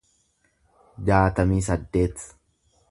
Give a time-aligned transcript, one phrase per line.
[1.11, 2.29] jaatamii saddeet